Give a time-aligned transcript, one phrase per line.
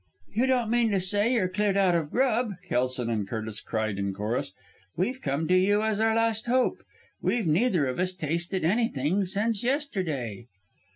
[0.33, 4.15] "You don't mean to say you're cleared out of grub!" Kelson and Curtis cried in
[4.15, 4.51] chorus.
[4.97, 6.81] "We've come to you as our last hope.
[7.21, 10.47] We've neither of us tasted anything since yesterday."